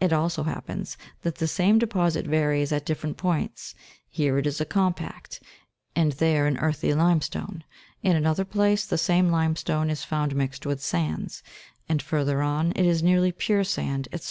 It 0.00 0.14
also 0.14 0.44
happens 0.44 0.96
that 1.20 1.34
the 1.34 1.46
same 1.46 1.78
deposit 1.78 2.26
varies 2.26 2.72
at 2.72 2.86
different 2.86 3.18
points: 3.18 3.74
here 4.08 4.38
it 4.38 4.46
is 4.46 4.62
a 4.62 4.64
compact, 4.64 5.42
and 5.94 6.12
there, 6.12 6.46
an 6.46 6.56
earthy 6.56 6.94
limestone; 6.94 7.64
in 8.02 8.16
another 8.16 8.46
place 8.46 8.86
the 8.86 8.96
same 8.96 9.28
limestone 9.28 9.90
is 9.90 10.04
found 10.04 10.34
mixed 10.34 10.64
with 10.64 10.82
sands, 10.82 11.42
and, 11.86 12.00
further 12.00 12.40
on, 12.40 12.72
it 12.76 12.86
is 12.86 13.02
nearly 13.02 13.30
pure 13.30 13.62
sand, 13.62 14.08
&c. 14.16 14.26